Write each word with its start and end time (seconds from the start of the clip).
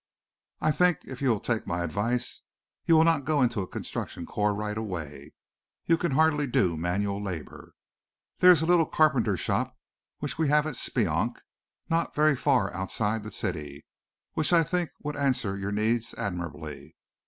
"I 0.61 0.71
think, 0.71 0.97
if 1.05 1.21
you 1.21 1.29
will 1.29 1.39
take 1.39 1.67
my 1.67 1.83
advice, 1.83 2.41
you 2.87 2.95
will 2.95 3.03
not 3.03 3.23
go 3.23 3.39
in 3.43 3.51
a 3.55 3.67
construction 3.67 4.25
corps 4.25 4.55
right 4.55 4.75
away. 4.75 5.33
You 5.85 5.95
can 5.95 6.13
hardly 6.13 6.47
do 6.47 6.75
manual 6.75 7.21
labor. 7.21 7.75
There 8.39 8.49
is 8.49 8.63
a 8.63 8.65
little 8.65 8.87
carpenter 8.87 9.37
shop 9.37 9.77
which 10.17 10.39
we 10.39 10.47
have 10.47 10.65
at 10.65 10.73
Speonk, 10.75 11.35
not 11.87 12.15
very 12.15 12.35
far 12.35 12.73
outside 12.73 13.21
the 13.23 13.31
city, 13.31 13.85
which 14.33 14.51
I 14.51 14.61
should 14.61 14.69
think 14.71 14.89
would 15.03 15.17
answer 15.17 15.55
your 15.55 15.71
needs 15.71 16.15
admirably. 16.15 16.95